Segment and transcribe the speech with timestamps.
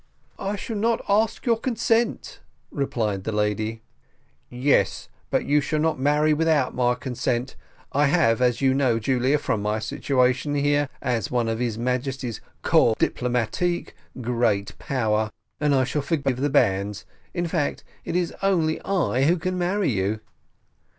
[0.39, 2.39] "I shall not ask your consent,"
[2.71, 3.83] replied the lady.
[4.49, 7.55] "Yes, but you shall not marry without my consent.
[7.91, 12.41] I have, as you know, Julia, from my situation here, as one of his Majesty's
[12.63, 15.29] corps diplomatick, great power,
[15.59, 17.05] and I shall forbid the banns;
[17.35, 20.19] in fact, it is only I who can marry you."